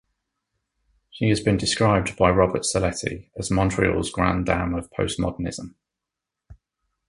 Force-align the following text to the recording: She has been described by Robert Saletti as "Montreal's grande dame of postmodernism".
She 1.11 1.29
has 1.29 1.41
been 1.41 1.57
described 1.57 2.17
by 2.17 2.31
Robert 2.31 2.63
Saletti 2.63 3.29
as 3.37 3.51
"Montreal's 3.51 4.09
grande 4.09 4.47
dame 4.47 4.73
of 4.73 4.89
postmodernism". 4.89 5.75